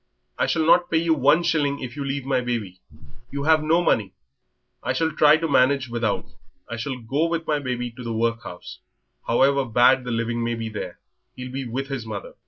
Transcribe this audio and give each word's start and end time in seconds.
"I 0.39 0.47
shall 0.47 0.65
not 0.65 0.89
pay 0.89 0.97
you 0.97 1.13
one 1.13 1.43
shilling 1.43 1.79
if 1.79 1.95
you 1.95 2.03
leave 2.03 2.25
my 2.25 2.41
baby. 2.41 2.81
You 3.29 3.43
have 3.43 3.61
no 3.61 3.83
money." 3.83 4.15
"I 4.81 4.93
shall 4.93 5.11
try 5.11 5.37
to 5.37 5.47
manage 5.47 5.89
without. 5.89 6.31
I 6.67 6.75
shall 6.75 6.97
go 6.97 7.27
with 7.27 7.45
my 7.45 7.59
baby 7.59 7.91
to 7.91 8.03
the 8.03 8.11
workhouse. 8.11 8.79
However 9.27 9.63
bad 9.63 10.03
the 10.03 10.09
living 10.09 10.43
may 10.43 10.55
be 10.55 10.69
there, 10.69 10.97
he'll 11.35 11.51
be 11.51 11.65
with 11.67 11.89
his 11.89 12.03
mother." 12.03 12.33